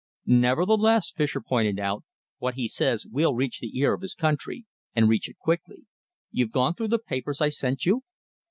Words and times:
"Nevertheless," 0.25 1.11
Fischer 1.11 1.41
pointed 1.41 1.77
out, 1.79 2.03
"what 2.39 2.55
he 2.55 2.67
says 2.67 3.05
will 3.05 3.35
reach 3.35 3.59
the 3.59 3.77
ear 3.77 3.93
of 3.93 4.01
his 4.01 4.15
country, 4.15 4.65
and 4.95 5.07
reach 5.07 5.29
it 5.29 5.37
quickly. 5.37 5.85
You've 6.31 6.49
gone 6.51 6.73
through 6.73 6.87
the 6.87 6.97
papers 6.97 7.39
I 7.39 7.49
sent 7.49 7.85
you?" 7.85 8.01